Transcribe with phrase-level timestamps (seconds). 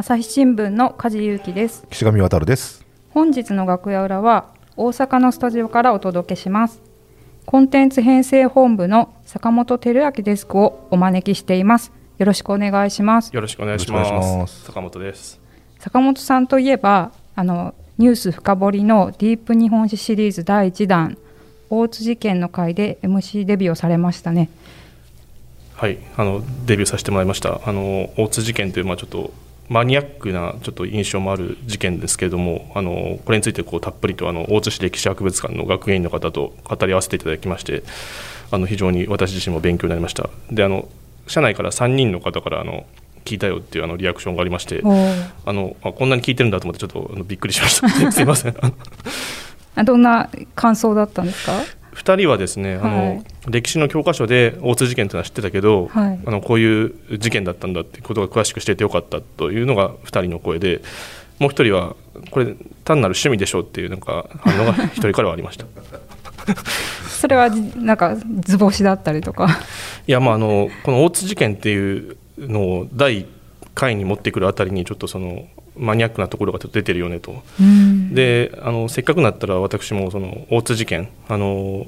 [0.00, 1.86] 朝日新聞の梶裕貴です。
[1.90, 2.86] 岸上渉です。
[3.10, 6.80] 本日の楽屋裏は大阪のスタジオからお届けします。
[7.44, 11.92] コンテンツ編成本部の坂本照明デスクをお招きしています。
[12.16, 13.30] よろしくお願いします。
[13.34, 14.64] よろしくお願いします。
[14.64, 15.38] 坂本です。
[15.78, 21.18] 坂本さんといえばあのニュース深掘りのディープ日本史シリーズ第1弾
[21.68, 24.48] 大津事件の回で MC デビューをされましたね。
[25.74, 25.98] はい。
[26.16, 27.60] あのデビューさせてもらいました。
[27.66, 29.30] あの大津事件というまあちょっと
[29.70, 37.84] マニアックなちょっと印象もある事件ですけれどもあのこれについてこうたっぷりとあの大津市歴史博物館の学芸員の方と語り合わせていただきまして
[38.50, 40.28] あの非常に私自身も勉強になりました。
[40.50, 40.88] であの
[41.28, 42.84] 社内から3人の方からあの
[43.24, 47.88] 聞いたよっていうあのリアクションがありましてあのあこんなに聞いてるんだと思ってちょっとあのびっくりしました。
[48.10, 48.56] すいません。
[49.84, 51.52] どんな感想だったんですか？
[51.94, 60.82] 2人はですね、はい、あの歴史の教科書で大津事件というのは知ってたけど、はい、あのこういう事件だったんだってことが詳しく知れてよかったというのが2人の声で
[61.38, 61.96] もう1人は
[62.30, 65.66] これ単なる趣味でしょうっていうなんか反応が 1人からはありました。
[67.08, 69.48] それはなんか図星だったりとか。
[70.06, 73.26] いやまああのこの大津事件っていうのを第1
[73.74, 77.42] 回に持ってくるあたりにちょっとそのマニアックなところが出てるよねと、
[78.12, 81.86] であのせっかくなったら私もその大津事件あの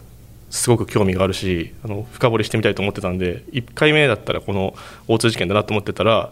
[0.51, 4.75] すごく興味があるしあの深掘りしてみたいと思ってたんで1回目だったらこの
[5.09, 6.31] 大津事件だなと思ってたら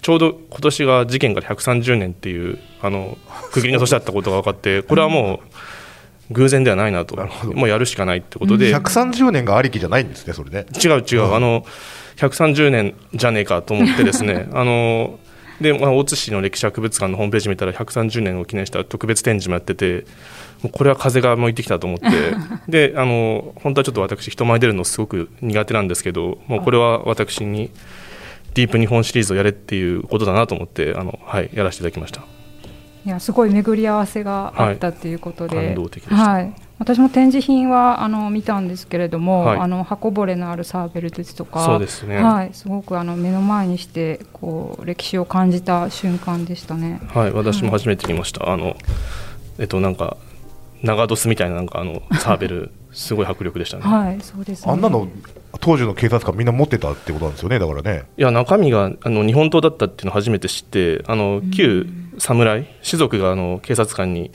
[0.00, 3.18] ちょうど今年が事件から130年っていうあの
[3.52, 5.40] 区切りの年だったことが分かって これはも
[6.30, 7.16] う偶然ではないなと。
[7.54, 10.64] もうやるしかないってことで、130年がありきじゃないんですねそれね。
[10.80, 11.66] 違う違う、あの
[12.18, 15.18] 130年じゃねえかと思ってですね あの
[15.60, 20.06] で、まあ、大津市の歴史博物館のホームページ見たら130年を記念した特別展示もやってて
[20.62, 22.06] もうこれは風が向いてきたと思って。
[22.68, 27.70] であの本当はちょっと私人前出るのすごく苦手なんですけどもうこれは私に
[28.54, 32.22] ディープ日本シリーズをやれっていうことだなと思ってあの、はい、やらせていただきました。
[33.06, 47.02] いやすごい巡り合わせがあったということで、はい、感動的でした、はい私も展示品はあの見たんですけれども、はい、あの箱ぼれのあるサーベルですとかそうですね、はい、すごくあの目の前にしてこう歴史を感じた瞬間でしたね。
[47.08, 47.32] はい。
[47.32, 48.76] 私も初めて見ました、はい、あの
[49.58, 50.16] えっとなんか
[50.82, 53.82] 長ドスみたいななんかあのサーベル すごい迫力でしたね。
[53.82, 55.06] はい、そうです、ね、あんなの
[55.60, 58.04] 当時の警察官みんな持ってたってことなんですよねだからね。
[58.16, 61.86] いや中身があの日本刀だったっていうのを初めて知ってあの旧
[62.16, 64.30] 侍士族があの警察官に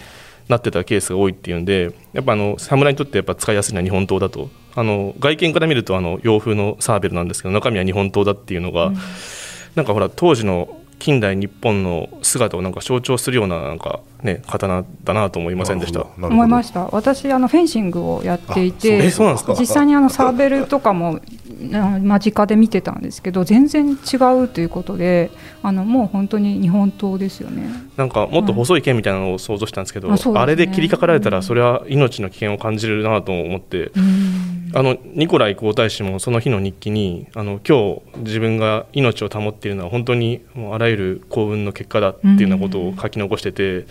[0.47, 4.49] なってたケースが多いっていうんでやっぱあの侍にとってやっぱ使いやすいのは日本刀だと。
[4.77, 8.97] あの外見から見るとあの洋風のサーベルなんですけど中身は日本刀だっていうのが、うん、
[9.75, 16.05] なんかほら当時の近代日本の姿をなんか象徴するようななんか、ね、刀だなと思いませんでした？
[16.17, 16.87] 思いました。
[16.91, 21.19] 私あのフェンシングをやっていて実際にあのサーベルとかも
[21.57, 25.31] 間近で見てたんですけど全然違うということで
[25.63, 27.67] あのもう本当に日本刀ですよね。
[27.95, 30.13] なんかもっと細い剣みたいなのを想像したんですけど、うん。
[30.13, 43.87] あね、あれで切りかかられたらそれは命の危険を感じるなと思って、うん、あのニコライ皇太子もその日の日記にあの今日自分が命を保っているのは本当にもうあらゆる幸運の結果だっていうようなことを書き残してて、うん、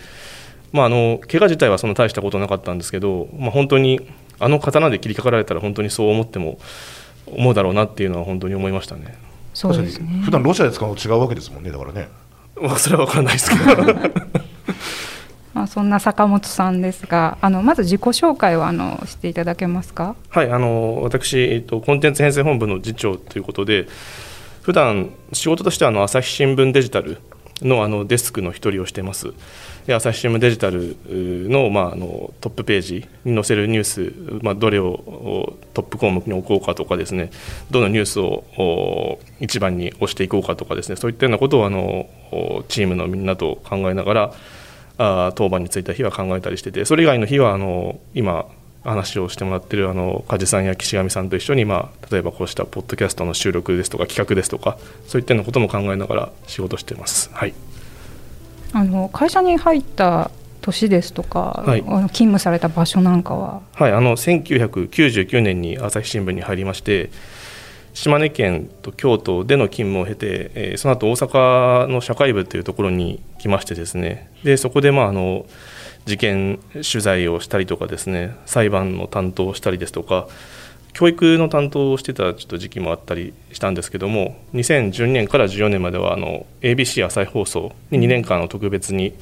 [0.73, 4.01] まあ、あの怪我自体はそんな大したことなかったんですけど、まあ、本当に
[4.39, 6.59] あの刀で切りかかられたら本当にそう思っても
[7.27, 9.17] 思うだろうなっていうのは本当に思いましたね。
[9.53, 10.21] そうですね。
[10.23, 12.09] 普段ロシアで使うの違うわけですもんねだからね。
[12.61, 13.83] まあそれは分からないですけど。
[15.53, 20.15] まあそんな坂本さんですが、あのまず自己紹介をあのしていただけますか？
[20.29, 23.87] はい、あの私えっとコンテンツ編成本部の次長ということで、
[24.63, 27.19] 普段仕事としてはあの朝日新聞デジタル
[27.61, 29.31] のあのデスクの一人をしています。
[29.93, 37.29] 朝日新聞デジタルの,、まあ、あのトップページに載せるニュース、まあ、どれをトップ項目に置こうかとかですね
[37.69, 42.09] どのニュースを一番に押していこうかとかですねそういったようなことをあの
[42.67, 44.33] チームのみんなと考えながら
[44.97, 48.47] あ当番についた日は考えたりしててそれ以外の日はあの今
[48.83, 54.77] 話をしてもらってるあの梶さんや岸上さんと一緒に、まあ、例えばこうしたポッドキャストの収録ですとか企画ですとか
[55.07, 57.29] そういったようなことも考えながら仕事してます。
[57.33, 57.53] はい
[58.75, 60.29] あの会社に入った
[60.59, 67.09] 年ですとか、はい、あの勤務された場所なんかは、はい、あの1999年に朝日新聞に入りまして
[67.93, 74.29] 島根県と京都での勤務を経て、えー、その後大阪の社会部というところに来ましてですね。
[74.43, 75.45] でそこでまああの
[76.03, 80.27] 事件取材をしたりとかですね裁判の担当をしたりですとか
[80.95, 89.13] 教育の担当をしてたちょっと時期もあったりしたんですけども2012年から14年まではあの ABC 朝日放送に2年間の特別に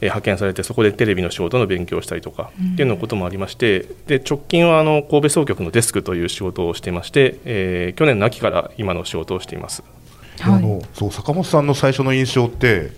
[0.00, 9.84] 派遣されてそこでテレビの仕事の勉強をしたりとかっていうのこともありましてで直近はあの神戸総局のデスクという仕事をしていまして、えー、去年の秋から今の仕事をしています。
[10.40, 12.90] はい、あのそう坂本さんの最初の印象って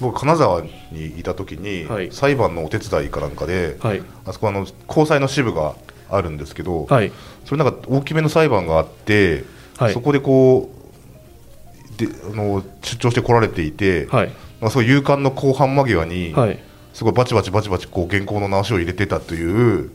[0.00, 0.62] 僕金沢
[0.92, 5.74] にいた時に、はい、裁判のお手伝いかなんかで、はい、あそこあの高裁の支部が
[6.10, 7.12] あるんですけど、はい、
[7.44, 9.44] それなんか大きめの裁判があって、
[9.92, 10.76] そこでこう
[11.98, 16.34] であの出張して来られていて、はい、まあ、そう勇敢の後半間際に、
[16.92, 19.90] すごいバチバチバチバチこう原稿の直しを入れてたという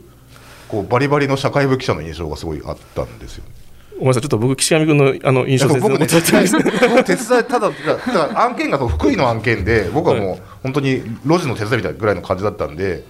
[0.68, 3.50] こうバリバリの社会部記者の印象がすごいあったんですよ、ね。
[3.92, 13.04] ごめんなさい、ちょっと僕、岸上君のあの印象僕ね、僕手伝い、ただ、だから案件が福井の案件で、僕はもう本当に路地の手伝いみたいなぐらいの感じだったんで、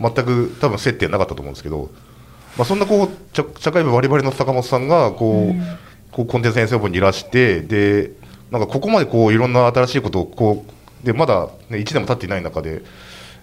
[0.00, 1.90] 全く多分接点なかったと思うんですけど、
[2.56, 5.60] まあ、そんなこう社会部バリバリの坂本さんがこう、うん、
[6.10, 8.12] こうコンテンツ編成部にいらして、で
[8.50, 10.64] なんかここまでこういろんな新しいことをこ
[11.02, 12.82] うでまだ、ね、1年も経っていない中で、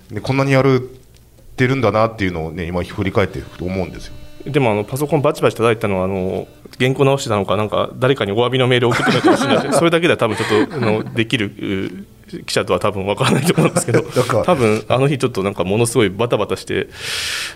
[0.09, 4.13] ね、こんなにやるってるんだなっていうのを、ね、今、振り返って思うんですよ。
[4.45, 12.05] でもあのパソコンバチバチ叩いたのはあの原稿直してたのかなんか誰かにお詫びのメールを送ってたかもしれないそれだけでは多分ちょっとあのできる
[12.45, 14.01] 記者とは多分わからないと思うんですけど
[14.43, 16.87] 多分あの日ちょっとなんかものすごいバタバタして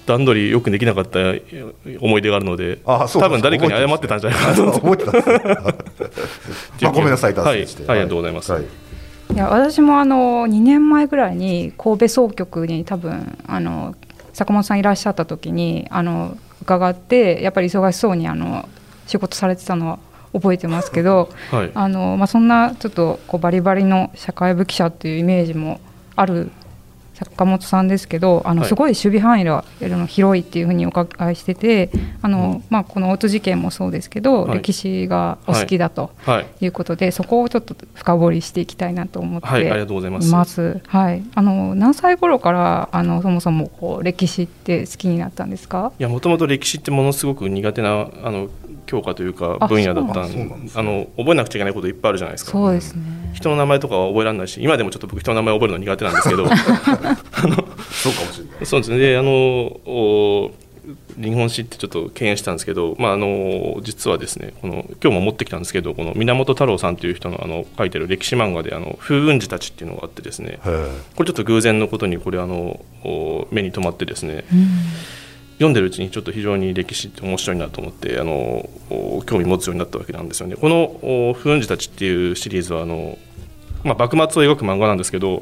[0.06, 1.20] 段取りよくできなかった
[2.00, 5.06] 思い出があるので多分誰かに謝ってたんじゃないかなと思って。
[5.06, 6.92] た。
[6.92, 8.64] ごめんなさいはい、はい、ありがとうございます、はい。
[9.34, 13.96] いや私もあの2年前ぐらいに神戸総局に多分あの
[14.34, 18.68] 坂本さんいらっしゃった時にあの伺ってやっぱり忙しそうにあの
[19.08, 20.00] 仕事されてたのは
[20.40, 21.72] 覚えてますけど、はい。
[21.74, 25.80] あのまあ、そんなちょっとこうバリバリの社会部記者っていうイメージも
[26.16, 26.52] ある
[27.14, 29.66] 坂本さんですけどあのすごい守備範囲が
[30.06, 31.90] 広いっていうふうにお伺いしてて
[32.22, 36.12] あの、まあ、この大津事件もそうですけど、はい、歴史がお好きだと
[36.62, 36.68] い。
[36.68, 39.50] うことで、はい、そこをちょっと深掘りしていきたいなと思ってい
[40.30, 40.80] ます。
[40.86, 45.92] はい、あの何歳頃からあのそもそもこう歴史って好きになったんですか？
[45.98, 48.48] いやもともと歴史ってものすごく苦手なあの
[48.88, 52.52] 教科というか分野だったんあの覚えなくちゃいけないこといっぱいあるじゃないですか。
[52.52, 53.04] そうですね。
[53.34, 56.48] 人の名前とかは覚えられないし今でもちょっと僕人の名前覚えるの苦手なんですけど。
[56.50, 58.66] そうかもしれない。
[58.66, 58.98] そうですね。
[58.98, 60.52] であの
[61.22, 70.60] 日本史ってちょっと敬遠したんですけど、まあ、あの実はですねこの今日も持ってきたんですけどこの源太郎さんという人のあの書いてる歴史漫画で「あの風雲児たち」っていうのがあってですね。
[70.64, 72.80] これちょっと偶然のことにこれあの
[73.52, 74.68] 目に留まってですね、うん
[75.58, 78.70] 読んでるうちにちょっと非常に歴史って面白いなと思ってあの
[79.26, 80.56] 興味持つようになったわけなんですよね。
[80.56, 83.18] この「不運児たち」っていうシリーズはあの、
[83.84, 85.42] まあ、幕末を描く漫画なんですけど、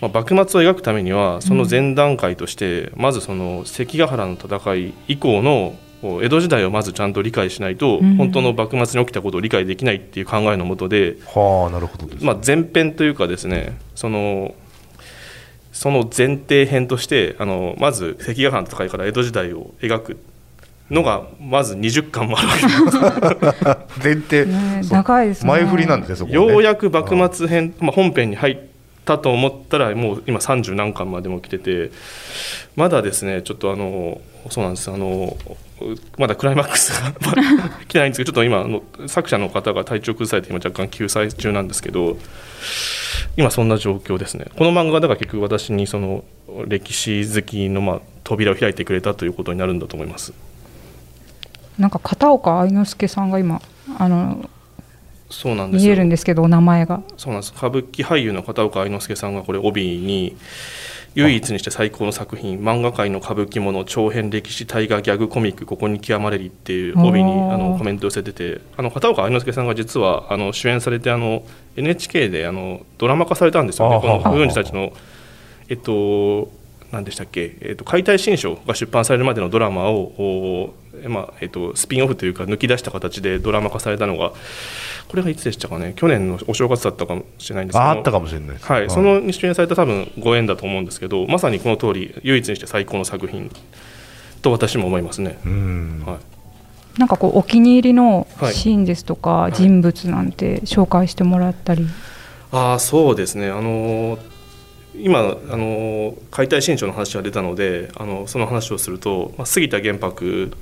[0.00, 5.74] まあ、幕末を描くためにはその前段階として、まずその関ヶ原の戦い以降の
[6.22, 14.54] 江戸時代をまずちゃんと理解しないと、本当の幕末に起きたことを理解できないっていう考えのもとで、はあなるほどまあ、前編というかですねその
[15.76, 20.18] その前提編としてあのまず関ヶ原の戦いから江戸時代を描く
[20.90, 24.08] のがまず20巻もあるわけ。
[24.08, 25.48] で す前提、ね、長いですね。
[25.50, 28.58] 前振りなんですねそこ、ね、ようやく幕末編、まあ、本編に入っ
[29.04, 31.90] たと思ったらもう今30何巻までも来てて
[32.74, 34.90] まだですねちょっとあのそうなんです。
[34.90, 35.36] あの
[36.16, 37.12] まだクライマックスが
[37.86, 42.16] 来てないんですけどちょっと今の作者の方が体調崩されて今若干救済中なんですけど
[43.36, 44.46] 今そんな状況ですね。
[44.56, 46.24] この漫画だから結局私にその
[46.66, 50.32] 歴史好きのまあ扉を開いてくれたということになるんだと思います。
[51.78, 53.60] なんか片岡愛之助さんが今
[53.98, 54.48] あの
[55.28, 57.02] そうなんです見えるんですけどお名前が。
[57.16, 57.52] そうなんです。
[57.54, 60.36] 歌舞伎俳優の片岡愛之助さんがこれ帯に
[61.16, 71.42] 唯一にして最高の作品漫画界の歌舞伎もの長編歴史大河ギャグコミックここに極まれりっていう帯にあのコメント寄せててあの片岡愛之助さんが実はあの主演されてあの
[71.76, 73.98] NHK であのドラマ化されたんですよね。
[74.00, 74.92] この風雲児たちの。
[75.68, 76.52] えっと
[76.92, 80.74] 何でしたっけ、えっと、解体新書が出版されるまでのドラマを
[81.08, 84.32] まあえっと、スピンオフというか抜き出した形でドラマ化されたのが
[85.08, 85.92] これがいつでしたかね？
[85.96, 87.84] 去年のお正月だったかもしれないんですけど。
[87.84, 93.50] あったかもしれない、はい、そのに出演された多分ご縁だと思うんですけどまさにこの通り唯一にして最高の作品
[94.42, 95.38] と私も思いますね。
[96.04, 96.18] は
[96.96, 101.86] い、なんかこうお気に入りのシーンですとか、人物なんて紹介してもらったり、
[102.52, 103.50] ああそうですね。
[103.50, 104.18] あの
[105.00, 110.52] 今あの解体新書の話が出たのであのその話をすると、まあ、杉田玄白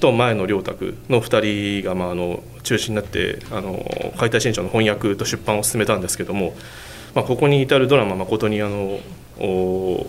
[0.00, 0.76] と前野良沢
[1.08, 3.84] の2人が、まあ、あの中心になってあの
[4.18, 6.54] 解体新書の翻訳と出版を進めたんですけども、
[7.14, 9.00] まあ、ここに至るドラマ誠にあの
[9.40, 10.06] お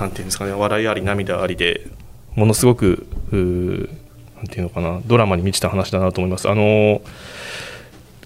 [0.00, 1.88] なんていうんですかね笑いあり涙ありで
[2.34, 3.06] ものすごく
[4.36, 6.48] なんていうのかなドラマに満ちた話だなと思います。
[6.48, 7.00] あの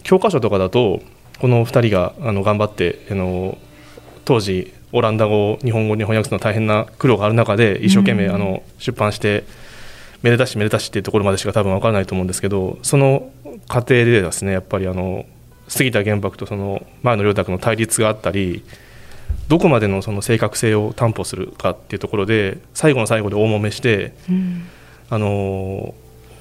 [0.03, 1.01] 教科書とかだと
[1.41, 3.57] この2人があの頑張ってあの
[4.25, 9.45] 当時オランダ語日本語に翻訳するの大変な苦労がある中で一生懸命あの出版して
[10.23, 13.31] めでたしめでたしっていうところまでしか多分分からないと思うんですけどその
[13.69, 15.27] 過程でですねやっぱりあの
[15.69, 18.65] 杉田玄白とその前野良太君の対立があったり
[19.49, 24.67] どこまでのその正確性を担保するかっていうところで最後の最後で大揉めして、うん、
[25.09, 25.95] あの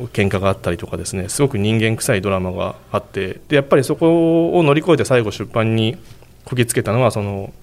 [0.08, 5.98] 喧嘩があったりとかですねすごく人間臭いドラマがあってでやっぱりそこを乗り越えて最後出版に
[6.46, 7.54] こぎつけたのはその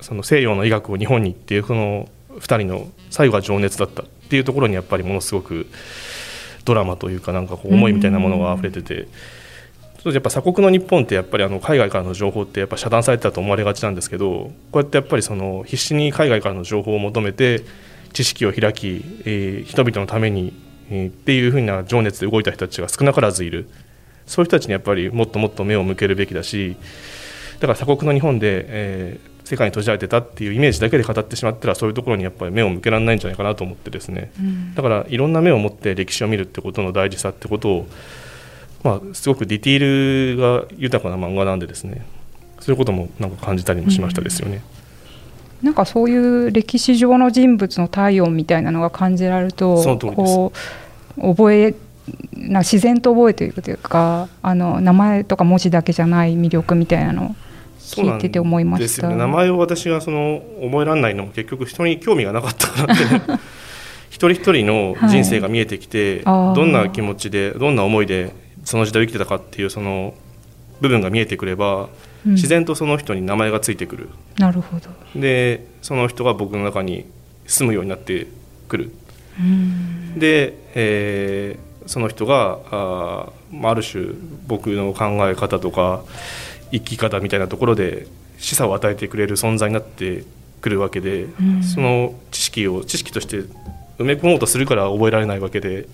[0.00, 2.08] その西洋の医学を日本にっていうその
[2.38, 5.66] 2人の最後が情熱だったっていうところにやっぱりものすごく
[6.64, 9.08] ドラマというかなんかこう思いみたいなものが溢れてて。
[10.12, 17.62] やっぱ鎖国の日本ってやっぱりあの海外からの情報ってやっぱ遮断されてたと思われがちなんですけどこうやってやっぱりその必死に海外からの情報を求めて
[18.12, 20.52] 知識を開き、えー、人々のために、
[20.90, 23.66] えー、っていうふうな情熱で動いた人たちが少なからずいる
[24.26, 26.76] そういう人たちにやっぱりもっともっと目を向けるべきだし
[27.54, 37.86] だから鎖国の日本で、えー、世界に閉じられてたっていうイメージだけで語ってしまったらそういうところにやっぱり目を向けられないんじゃないかなと思ってですね、うん、だからいろんな目を持って歴史を見るってことの大事さってことを、
[38.82, 42.06] まあ、すごくディティールが豊かな漫画なんでですね。
[42.60, 44.62] そういうこともなんか感じたりもしましたですよね。
[45.60, 49.76] うん、なんかそういう歴史上の人物の体温みたいなのが感じられると
[50.14, 50.52] こ
[51.18, 51.74] う覚え
[52.32, 57.36] な自然と覚えていくというかあの名前とか文字だけじゃない魅力みたいなの
[57.94, 63.40] 聞いてて思いました、ね、名前を私がその覚えられないのも結局人に興味がなかったからってね
[64.14, 68.32] 一人一人の人生が見えてきて、はい、どんな気持ちでどんな思いで
[68.64, 70.14] その時代を生きてたかっていうその
[70.80, 71.88] 部分が見えてくれば、
[72.24, 74.08] うん、自然とその人に名前がついてくる。
[74.38, 74.88] なるほど。
[75.20, 77.06] でその人が僕の中に
[77.46, 78.28] 住むようになって
[78.68, 78.92] くる。
[80.16, 83.28] で、えー、その人があ
[83.62, 84.06] ある種
[84.46, 86.02] 僕の考え方とか
[86.74, 88.06] 生き方みたいなところで
[88.38, 90.24] 示唆を与えてくれる存在になって
[90.60, 93.38] くるわけで、うん、その知識を知識として
[93.98, 95.88] 埋め込もうとするから覚えられないわけで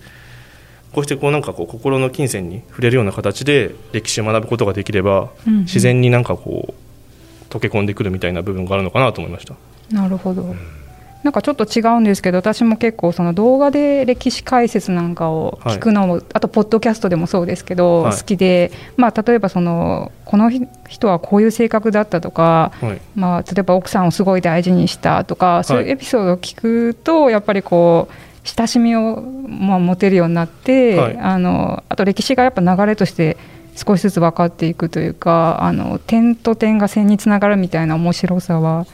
[0.91, 9.55] こうしてこうなんかこう心の金銭に触れるような形で歴史を学ぶことができれば、うん、自然になんかこう溶け込んでくるみたいな部分があるのかなと思いました。
[9.89, 10.55] なるほど、
[11.23, 20.49] なんかちょっと違うんですけど私も結構その動画で歴史解説なんかを聞くのも、はい、あとポッドキャストでもそうですけど、はい、好きで、まあ、例えばそのこの
[20.87, 33.37] 人はこういう性格だったとか、はい、まあ、例えば奥さんをすごい大事にしたとかそういうエピソードを聞くとやっぱりこう親しみを、まあ、持てるようになって、あのあと歴史がやっぱ流れとして
[33.75, 38.87] 少しずつ分かっていくというかあの点と点が線につながるみたいな面白さは。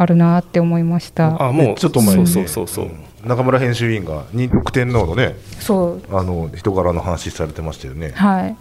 [0.00, 2.90] あるなって思いましたあもうちょっと前に、そうそうそう
[3.28, 8.56] 中村編集委員が二徳天皇のねそうあの人柄の話されてましたよねはい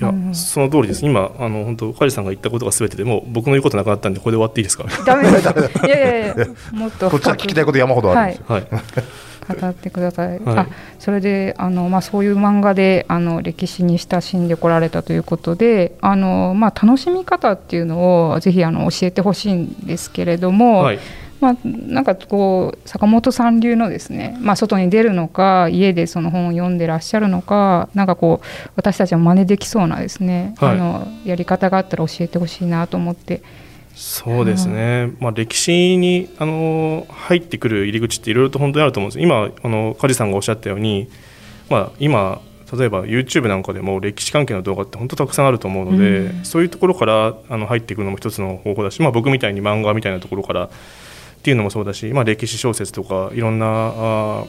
[0.00, 1.06] いや、うん、その通りです。
[1.06, 4.86] 今、あの本当、梶さんが言ったことがすべてでも、僕の言うことなくなったんで、これで終わっていいですか？
[5.06, 5.46] ダメです。
[5.86, 7.08] いやいやいや、もっと。
[7.08, 8.44] こっちは聞きたいこと山ほどあるんですよ。
[8.48, 8.66] はい。
[8.72, 8.82] はい
[9.48, 10.38] 語ってください。
[10.40, 10.66] はい、あ
[10.98, 20.82] それであの、まあ、そういう漫画であの歴史に親しんでこられたということであの、まあ、楽しみ方っていうのをぜひあの教えてほしいんですけれども。
[20.82, 20.98] はい
[21.40, 33.42] まあ、なんかこう坂本さん流のですね、まあ、外に出るのか家でその本を読んでらっしゃるのかなんかこう私たちも真似できそうなですね、はい、あのやり方があったら教えてほしいなと思って
[33.94, 39.22] そうですね、まあ、歴史にあの入ってくる入り口っていろいろと本当にあると思うんです。
[39.22, 41.08] 今あの梶さんがおっしゃったように、
[41.70, 42.40] まあ、今
[42.76, 50.68] 例えば YouTube なんかでも歴史関係の動画って本当たくさんあると思うので、うん、そういうところからあの入ってくるのも一つの方法だし、まあ、僕みたいに漫画みたいなところからっ
[51.42, 54.44] ていうのもそうだし、まあ、歴史小説とかいろんなあ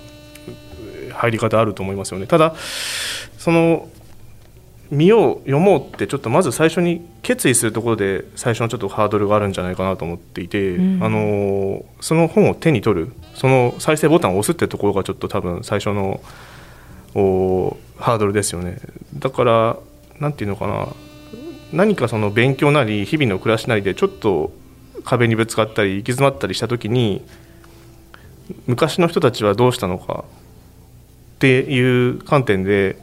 [1.13, 2.27] 入り方あると思いますよね。
[2.27, 2.55] ただ
[3.37, 3.89] その
[4.91, 16.21] 見よう読もうってちょっとまず最初に決意するところで最初のちょっとハードルがあるんじゃないかなと思っていて、うん、あのその本を手に取るその再生ボタンを押すってところがちょっと多分最初の
[17.97, 18.77] ハードルですよね。
[19.17, 19.77] だから
[20.19, 20.87] 何て言うのかな。
[21.73, 24.51] 何かその勉強なり日々の暮らしなりでちょっと
[25.03, 27.25] 壁にぶつかったり行き詰まったりした時に
[28.67, 30.25] 昔の人たちはどうしたのか
[31.35, 32.97] っていう観点で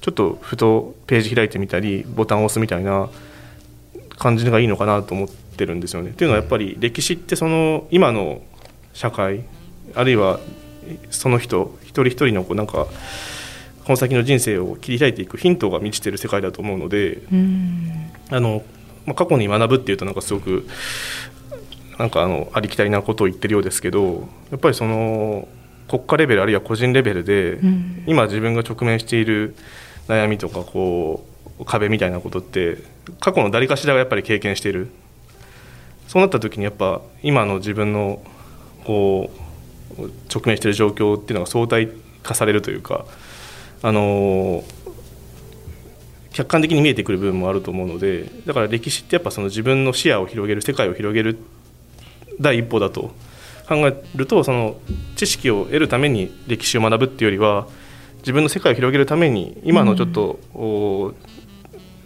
[0.00, 3.08] ちょっとふとページ開いてみたりボタンを押すみたいな
[4.18, 6.10] 感じがいいのかなと思ってるんですよね。
[6.10, 8.42] っていうのはやっぱり歴史ってその今の
[8.92, 9.44] 社会
[9.94, 10.40] あるいは
[11.10, 12.86] その人一人一人のこうなんか
[13.84, 17.22] この先の人生を切り開いていくヒントが満ちてる世界だと思うので
[18.30, 18.62] あの、
[19.04, 20.66] まあ、過去に学ぶっていうとなんかすごく
[21.98, 25.48] なんかあのありきたりなことを言ってるようですけどやっぱりその
[25.88, 27.58] 国家レベルあるいは個人レベルで、
[28.06, 29.56] 今自分が直面している
[30.10, 31.24] 悩みとかこ
[31.58, 32.78] う壁みたいなことって
[33.20, 34.90] 過去の誰かしらがやっぱり経験している。
[36.08, 38.20] そうなった時にやっぱ今の自分の
[38.84, 39.30] こ
[39.96, 40.00] う
[40.32, 41.88] 直面している状況っていうのが相対
[42.24, 43.06] 化されるというか
[43.82, 44.64] あの
[46.32, 51.38] 客観的に見えてくる部分もあると思うのでだから歴史ってやっぱその自分の視野を広げる世界を広げる
[52.40, 53.12] 第一歩だと
[53.68, 54.80] 考えるとその
[55.14, 57.68] 知識を得るために歴史を学ぶっていうよりは
[58.20, 61.14] 自分の世界を広げるために今のちょっと、うん、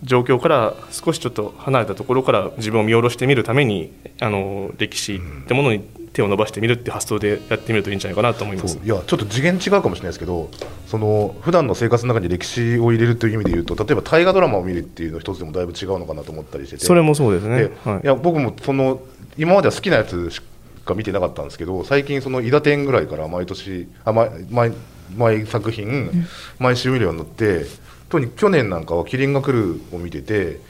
[0.02, 5.80] 状況から少しちょっと離れたところから自分を見下ろしてみるためにあの歴史ってものに
[6.12, 8.78] 手を伸ばしてみるって発想でやってみるといいんじゃないかなと思います。
[8.83, 10.49] いやちょっと次元違うかもしれないですけど
[10.87, 16.85] その普段の生活の中に歴史を入れるという意味で言うと例えば大河ドラマを見るっていうの一つでもだいぶ違うのかなと思ったりしてて。
[16.87, 19.00] それもそうですね、はい、いや僕もその
[19.37, 20.40] 今までは好きなやつし
[20.85, 24.73] か見てなかったんですけど最近その「伊田天」ぐらいから毎年あ毎毎
[25.16, 26.11] 毎作品、
[26.59, 27.66] 毎週見るようになって
[28.09, 30.61] 特に去年なんかは「キリンが来る」を見てて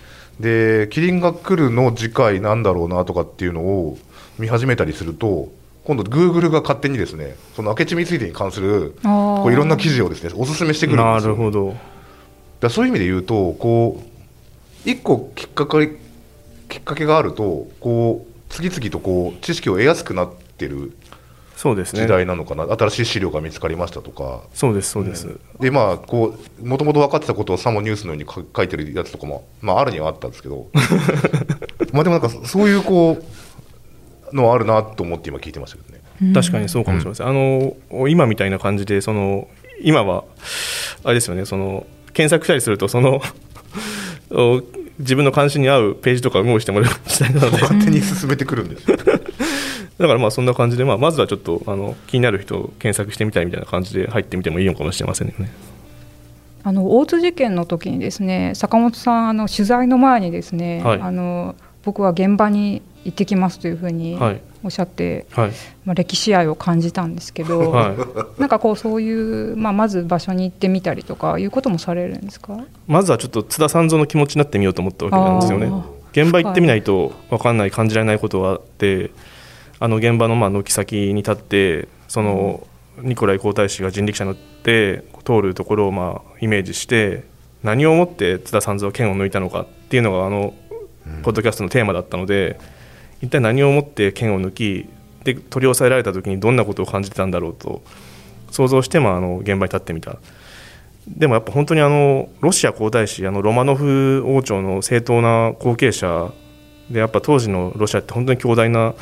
[0.41, 3.99] で「キリンが来る」の次回なんだろうなとかっていうのを
[4.39, 5.53] 見始めたりすると
[5.85, 11.33] 今度グーグルが勝手にですねその明智光秀に関するこういろんな記事をですねおすすめしてくるんですよ。
[11.33, 11.77] なるほど
[12.61, 14.03] だそういう意味で言うとこ
[14.87, 15.99] う一個きっかけ
[16.69, 20.97] きっかけがあるとこう次々とこう知識を得やすくなってる
[21.57, 22.03] そうですね。
[22.03, 24.43] 時代なのかな、新しい資料が見つかりましたとか。
[24.53, 30.69] そうですそうです、うん、でまあこうもともと分かってたことをさもニュースのように書いてるやつとかも、まあ、あるにはあったんですけど。
[31.93, 33.19] まあでもなんかそういうこ
[34.33, 36.03] うのあるなと思って今聞いてましたけどね。
[36.35, 39.49] 確かにそうかもしれません、うん、あの今みたいな感じでその
[39.83, 40.25] 今は
[41.03, 43.21] あれですよねその検索したりするとその
[45.01, 47.63] 自分の関心に合うページとか動いしてもらう時代なので。
[47.63, 48.87] 勝手に進めてくるんです
[49.99, 55.51] だからまあそんな感じで、まあ、まずはちょっとあの気になる人を検索してみたいみたいな感じで入ってみてもいいのかもしれませんよね。
[56.65, 64.19] あの大津事件の時にですね坂本さんあの取材の前にですね、はい、あの僕は現場に行ってきますというふうに
[64.63, 65.53] おっしゃって、はい、
[65.85, 67.97] まあ、歴史愛を感じたんですけど、はい、
[68.41, 72.59] なんかこうそういう、まあ、まず場所に行ってみたりとかいうこともされるんですか？
[72.87, 75.71] まずはちょっと津田三蔵の気持ちになってみようと思ったわけなんですよね。
[76.13, 79.11] 現場行ってみないと分かんない感じられないことがあって、
[79.81, 82.67] あの現場のまあ軒先に立ってその
[82.99, 87.25] ニコライ皇太子が人力車に乗って通るところをまあイメージして
[87.63, 90.55] 何をもって津田三蔵は剣を抜いたのかっていうのがあの
[91.23, 92.59] ポッドキャストのテーマだったので
[93.21, 94.87] 一体何をもって剣を抜き
[95.25, 97.83] で取り押さえられた時にどんなことを感じてたんだろうと
[98.51, 100.19] 想像してまああの現場に立ってみた。
[101.09, 106.33] でもやっぱ本当にあのロシア皇太子あのロマノフ王朝の正当な後継者
[106.91, 108.95] でやっぱ当時のロシアって本当に強大な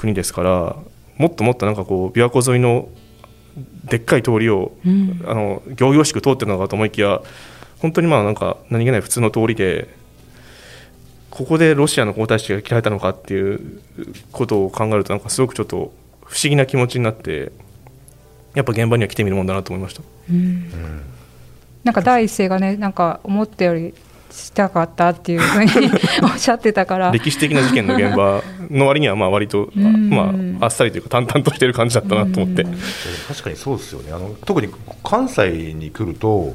[0.00, 0.76] 国ですから
[1.18, 2.88] もっともっとなんかこう琵琶湖沿いの
[3.84, 7.20] でっかい通りを、うん、あの仰々しく通ってるのかと思いきや
[7.80, 9.94] 本当にまあなんか何気ない普通の通りで
[11.28, 13.82] ここでロシアの皇太子が切られたのかっていう
[14.32, 15.92] ことを考えるとなんかすごくちょっと
[16.24, 17.52] 不思議な気持ちになって
[18.54, 20.02] やっぱ現場には来てみるもんだなと思いました。
[20.30, 20.70] うん、
[21.84, 23.94] なんか第一声がねなんか思ったより
[24.30, 25.90] したかったっていうふうに
[26.22, 27.10] おっしゃってたから。
[27.10, 32.64] 歴史的な事件の現場の割にはまあ割と、まあ、あっさりというか淡々としてる感じだったなと思って。
[33.28, 34.12] 確かにそうですよね。
[34.12, 34.68] あの特に
[35.02, 36.54] 関西に来ると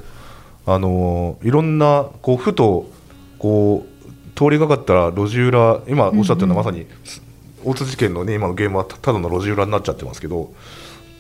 [0.66, 2.90] あのいろんなこうふと
[3.38, 3.96] こう
[4.38, 6.86] 通りがかったら路地裏今おっしゃったようなまさに
[7.64, 10.54] 大津事件の、ね、今の現場はただの路地裏になっちゃってますけど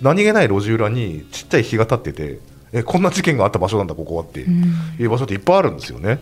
[0.01, 2.39] 何気ない路地裏にちっちゃい日が立ってて
[2.73, 6.19] えこんな事件があった場所なんだここはっていう場所っていっぱいあるんですよね。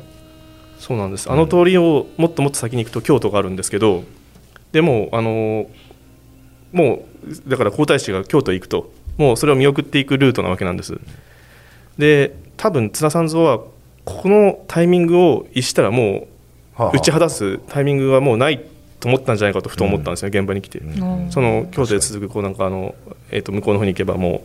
[0.84, 1.32] そうなんです。
[1.32, 4.04] あの通りをもっともっと先に行くと京都があるんですけど
[4.74, 5.68] でもあの
[6.74, 11.00] もうだから皇太子が京都へ行くともうそれを見送っていくルートなわけなんです。
[11.98, 16.28] で多分津田さん蔵はここのタイミングを逸したらも
[16.78, 18.62] う打ち果たすタイミングはもうない
[19.00, 22.94] と思ったんじゃないかとふと思ったんですね、うん、現場に来て、うん、その京都へ続くこうなんかあの、
[23.32, 24.44] えー、と向こうの方に行けばも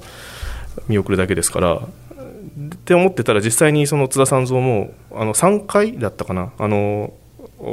[0.79, 1.83] う見送るだけですから
[2.67, 6.53] って思ってたら実際にその津田三蔵もあの3回だったかな？
[6.59, 7.13] あの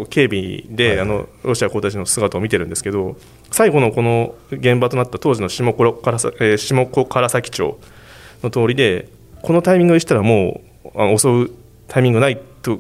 [0.10, 3.18] 警備で、はい、あのロシア皇太子の姿を見てるんですけど
[3.52, 7.80] 最後のこの現場となった当時の下子からさ、えー、下子唐崎町
[8.44, 9.10] の通りで
[9.42, 11.52] このタイミングにしたらもうあの襲う
[11.88, 12.80] タイミングないと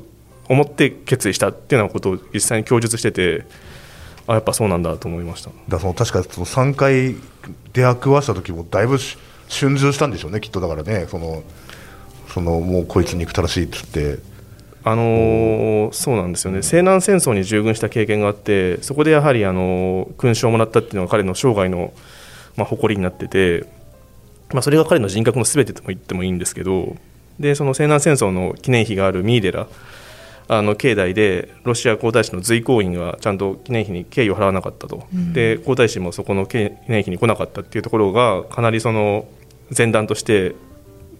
[0.50, 3.46] 思って決意したっていうようなことを実際に供述してて
[4.28, 5.52] あやっぱそうなんだと思いました。
[5.70, 7.16] だその確かその3回
[7.74, 11.44] 出会わした時もだいぶ春秋したんでしょうねきっとだからねその
[12.36, 14.20] そのもうこいつ憎たらしいっつって。
[14.84, 16.64] あのー、そうなんですよね。
[16.64, 21.94] 西南戦争に従軍した経験があってそこでやはり、あの勲章をもらったっていうのが彼の生涯の、
[22.58, 23.66] まあ、誇りになってて、
[24.52, 26.98] まあ、それが彼の人格のすべてとも言ってもいいんですけど
[27.40, 29.68] でその西南戦争の記念碑があるミーデラ
[30.48, 39.26] あの境内でロシア皇太子の随行員がちゃんと記念碑に敬意を払わなかったと、うん、で皇太子もそこの記念碑に来なかったっていうところがかなりその
[39.76, 40.54] 前段として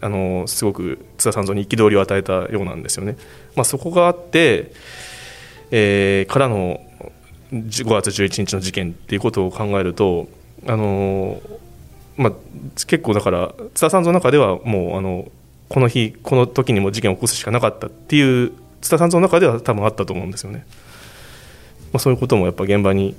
[0.06, 3.18] あのすごく津田さんに憤りを与えたようなんですよね。
[3.56, 4.72] まあ、そこがあって、
[5.72, 6.80] えー、からの
[7.52, 10.28] 5月11日の事件っていうことを考えると
[10.68, 11.42] あの、
[12.18, 12.34] まあ、
[12.86, 15.28] 結構だから津田さんの中ではもうあの
[15.70, 20.68] この日この時にも事件を起こすしかなかったっていう津田さんの中では多分あったと思うんですよね。
[21.94, 23.16] まあ、そういうこともやっぱ現場に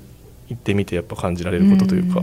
[0.47, 2.21] 行ってみてやっぱ感じられることというか。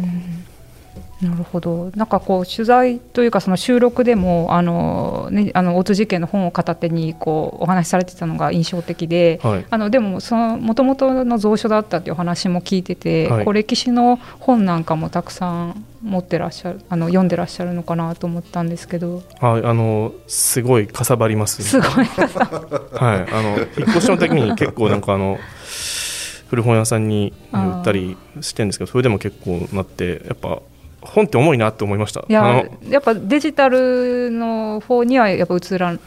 [1.24, 1.90] なるほど。
[1.96, 22.04] なんかこう取材というかその収録でもあの、ね、あの大津事件の本を片手にこうお話しされてたのが印象的で、はい、あのでもそのもともとの蔵書だったっていう話も聞いてて、はい、こう歴史の本なんかもたくさん持ってらっしゃるあの読んでらっしゃるのかなと思ったんですけど、はい、あのすごいかさばります、ね、すごい。
[22.04, 25.38] はいあの引っ越しの時に結構なんかあの
[26.48, 30.60] 古本屋さんに売ったりしてるんですけどそれでも結構なってやっぱ
[31.04, 32.24] 本って重いなって思いました。
[32.28, 36.00] いややっぱデジタルの方にはやっぱ映らん。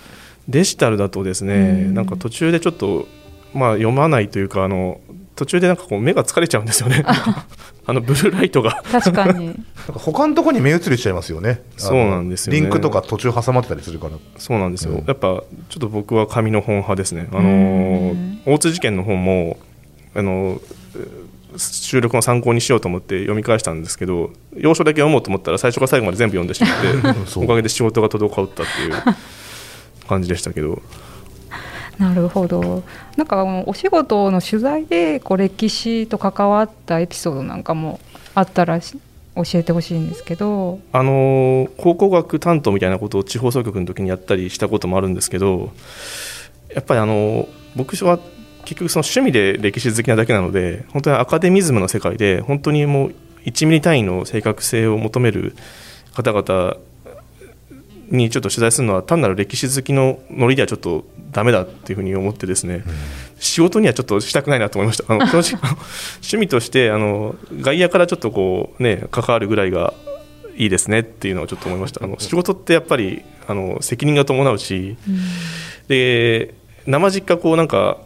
[0.47, 3.07] デジタルだとですね、ん、なんか途中でちょっと、
[3.53, 5.01] まあ、読まないというかあの
[5.35, 7.05] 途中でなんかこう目が疲れちゃうんですよね。
[7.89, 8.83] あのブルーライトが。
[8.91, 9.45] 確かに。
[9.47, 11.61] なんか他のところに目移りしちゃいますよね。
[11.77, 14.13] そうなんですよ、ね、リンクとか途中挟まってたりするから。
[14.37, 15.43] そうなんですよ、うん、やっぱちょ
[15.77, 17.27] っと僕は紙の本派ですね。
[17.31, 19.57] あの大津事件の本も
[20.15, 20.59] あの
[21.57, 30.81] 収録の参考にしようと思って読み返したんですけど要所だけ読もうと思ったら最初から最後まで全部読んでしまって おかげで仕事が滞ったっていう感じでしたけど。
[31.99, 32.83] なるほど。
[33.15, 37.99] なんかお仕事の取材でこう歴史と関わったエピソードなんかも
[38.35, 38.89] あったら教
[39.55, 40.79] えてほしいんですけど。
[40.91, 45.71] あの考古学担当みたいなことを地方総局の時にやったりしたこともあるんですけど
[46.73, 48.19] やっぱりあの僕は
[48.67, 55.55] 結局その趣味で歴史好きなだけなので本当にアカデミズムの世界で本当にもう1ミリ単位の正確性を求める
[56.13, 56.75] 方々
[58.09, 62.83] にちょっと取材するのは単なる歴史好きのノリではちょっとダメだっていうふうに思ってですね、うん、
[63.39, 65.13] 仕事にはちょっとしたくないなと思いました。
[65.13, 65.55] あの趣
[66.35, 69.93] 味としてあの外野からちょっとこうね関わるぐらいが
[70.57, 72.03] いいですねっていうのをちょっと思いました。
[72.03, 75.17] あの仕事ってやっぱりあの責任が伴うし、うん、
[75.87, 76.53] で
[76.85, 77.97] 生実家こうなんか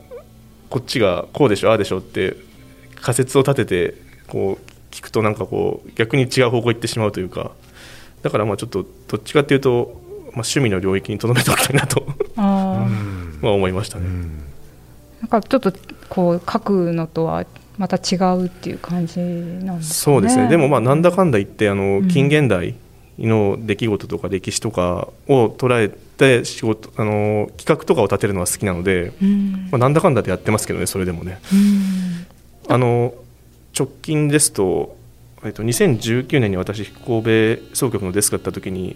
[0.71, 2.37] こっちがこうでしょああでしょって
[2.95, 3.93] 仮説を立てて
[4.27, 7.51] こう聞くとなんかこう逆に違う方向行ってしまうというか
[8.21, 12.05] だからまあちょっとどっちかっていうと、まあ、趣味の領域にとどめておきたいなと
[12.35, 12.87] ま
[13.43, 14.07] あ思いましたね。
[15.19, 15.73] なんかちょっと
[16.09, 17.45] こう書くのとは
[17.77, 19.93] また違うっていう感じなんですね。
[19.93, 20.47] そうですね。
[20.47, 22.75] でもまあなんだかんだ言ってあの近現代
[23.19, 31.39] の出来事とか歴史とかを捉えて仕事あの企画とかを立てるのは好きなので、うん、まあ、なんだかんだでやってますけどねそれでもね。
[31.51, 33.13] うん、あの
[33.77, 34.95] 直近ですと,、
[35.43, 38.95] えっと2019年に私神戸総局のデスクだった時に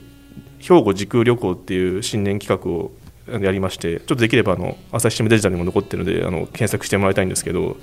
[0.59, 2.91] 兵庫時空旅行っていう新年企画を
[3.27, 7.77] やりましてちょっとできればあの朝日新聞デジタルにも残ってるのであの検索してもらいたいんですけど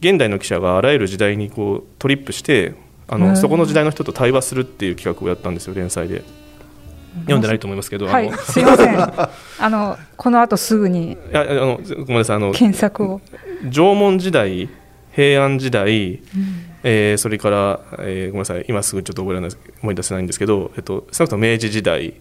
[0.00, 2.74] 現代の記者があらゆる時代にこうトリップして
[3.08, 6.22] あのそこの時代の人と対話するっていう企画をやったんですよ連載で。
[7.20, 8.98] 読んでないと思いますけど、はい、すみません。
[9.60, 11.12] あのこの後すぐに。
[11.12, 13.20] いやあのごめんなさいあの検索を。
[13.70, 14.68] 縄文時代、
[15.12, 16.20] 平安時代、うん、
[16.82, 22.14] えー、それから、えー、ごめんなさい今すぐちょっと思い出せないんですけど、えっと少なくとも明治時代、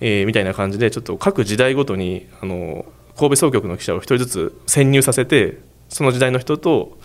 [0.00, 5.58] えー、みたいな感じでちょっと各時代ごとにあの神戸総局の記者を一人ずつ潜入させて
[5.88, 6.98] その時代の人と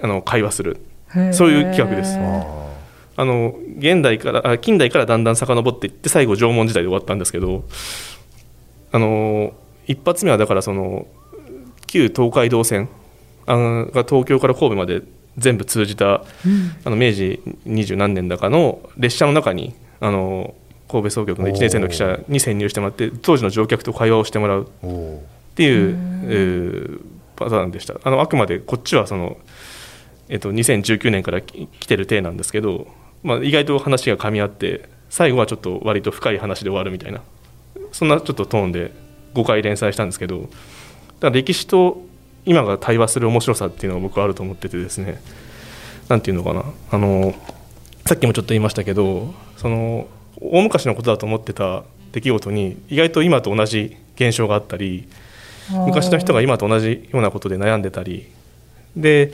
[0.00, 0.78] あの会話する。
[1.32, 2.16] そういう企画です。
[3.22, 7.64] あの現代からあ近代からだんだん遡っていって最後縄文時代で終わったんですけど
[8.90, 9.54] あの
[9.86, 11.06] 一発目はだからその
[11.86, 12.88] 旧東海道線
[13.46, 15.02] あのが東京から神戸まで
[15.38, 20.54] 全部通じた、うん、あの明治二十何年だかの列車の中にあの
[20.88, 24.66] 神戸総局の1年生の記者に潜入してもらって当時の乗客と会話をしてもらうっ
[25.54, 27.00] ていう、えー、
[27.36, 27.94] パターンでした。
[28.02, 29.38] あのあくまでこっちはその
[30.32, 32.86] えっと、2019年から来てる体なんですけど、
[33.22, 37.20] まあ、意外と話が噛み合って最後はちょっと割と深い話で終わるみたいな。
[37.92, 38.92] そんなちょっとトーンで
[39.34, 40.50] 5回連載したんですけどだか
[41.22, 42.02] ら歴史と
[42.44, 45.20] 今が対話する面白さっていうのは僕はあると思っててですね。
[46.08, 46.64] 何て言うのかな。
[46.90, 47.34] あの
[48.06, 50.08] さっきもちょっと言いましたけどその
[50.40, 55.08] 大昔のことだと思ってた出来事に意外と今と同じ現象があったり
[55.70, 58.26] 昔の人が今と同じようなことで悩んでたり。
[58.96, 59.32] で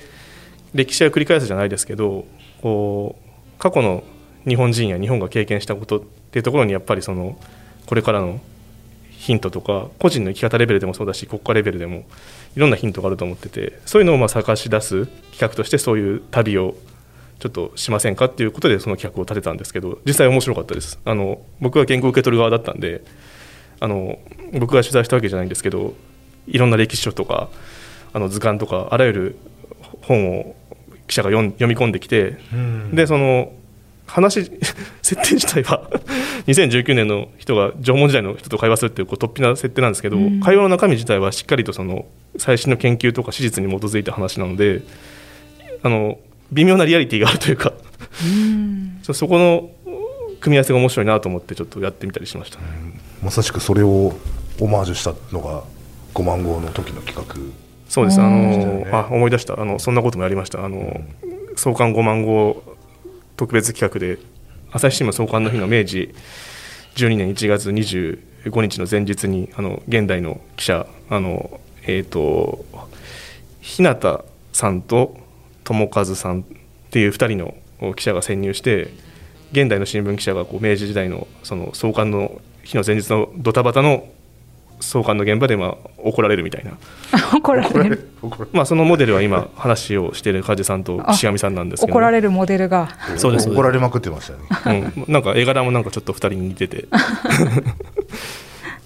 [0.74, 2.27] 歴史は繰り返すじゃないですけど
[2.61, 3.28] こう
[3.59, 4.05] 過去の
[4.47, 7.38] 日本人や日本が経験したことっていうところにやっぱりその
[7.87, 8.40] これからの
[9.11, 12.05] ヒントとか個人の生き方レベルでもそうだし国家レベルでも
[12.57, 16.77] いろんなヒントがあると思っててそういうのをまあ探し出す企画としてそういう旅を
[17.40, 20.99] ちょっとしませんかっていうことでその企画を立てたんですけど実際面白かったです。
[21.05, 23.03] あの僕は原稿を受け取る側だったんで
[23.81, 24.18] あの
[24.53, 25.94] 僕が取材したわけじゃないんですけど
[26.47, 27.49] いろんな歴史書とか
[28.12, 29.37] あの図鑑とかあらゆる
[30.03, 30.57] 本を
[31.09, 32.38] 記者が読み込んできて、
[32.92, 33.53] でその
[34.09, 34.51] 話
[35.03, 35.88] 設定自体は
[36.49, 42.07] 2019年の人が縄文時代の人と会話するっていうこう突飛な設定なんですけど、うん、会話の中身自体はしっかりとその
[42.38, 44.83] 最新の研究とか史実に基づいた話なので
[45.83, 46.18] あの
[46.53, 47.73] 微妙なリアリティがあるというか
[49.12, 49.71] そこの
[50.40, 52.59] 組み合わせが面白いなと思ってちょっとやってみたりしました、
[53.23, 54.16] まさしくそれを
[54.61, 55.64] オマージュしたのが
[56.14, 58.20] 5万号の時の企画そうです。
[58.20, 59.61] あの、あ思い出した。
[59.61, 60.64] あのそんなこともやりました。
[60.64, 62.62] あの、うん、創刊5万号
[63.37, 64.18] 特別企画で
[64.70, 66.14] 朝日新聞創刊の日の明治
[66.96, 72.64] 12年1月25日の前日にあの現代の記者あの、えーと、
[73.61, 75.16] 日向さんと
[75.64, 76.44] 友和さんっ
[76.90, 78.92] ていう2人の記者が潜入して
[79.53, 84.09] 現代の新聞記者がこう明治時代のその創刊の日の前日のドタバタの
[84.81, 86.73] 送還の現場でまあ怒られるみたいな。
[87.35, 88.11] 怒られる？
[88.53, 91.93] まあそのモデルは今話をしている梶さんと岸上さんなんですけど。
[91.93, 92.88] 怒られるモデルが。
[93.17, 93.51] そうです。
[93.51, 94.31] 怒られまくってまし
[94.62, 96.87] たね、うん、なんか絵柄もなんかちょっと2人に似てて。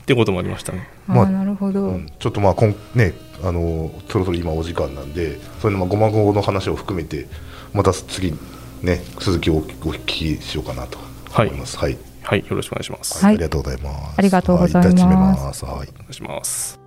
[0.02, 0.88] っていうこともありましたね。
[1.06, 7.28] まあ、なるほど、うん、ちょっとまあこんねあのそろそろ今お時間なんでそういうのまあごまごの話を含めて
[7.72, 8.34] また次
[8.82, 10.98] ね続きをお聞きしようかなと
[11.36, 11.78] 思います。
[11.78, 13.24] はい、はいはい、よろしくお願いします。
[13.24, 14.14] はい、ありがとうございます。
[14.18, 15.64] ありがとうございます。
[15.64, 16.80] はい、お願いします。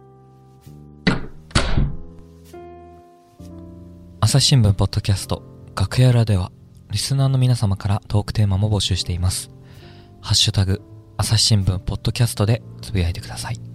[4.22, 5.44] 朝日新聞ポッドキャスト
[5.76, 6.52] 楽屋裏では
[6.90, 9.52] リスナーの皆様からトークテーマも募集しています。
[10.22, 10.82] ハッシュタグ
[11.18, 13.75] 朝日新聞ポッドキャストでつぶやいてください。